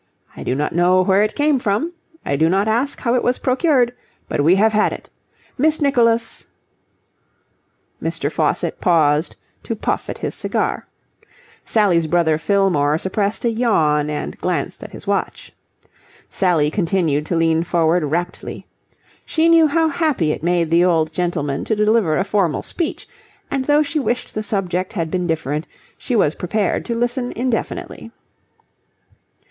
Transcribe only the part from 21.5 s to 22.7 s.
to deliver a formal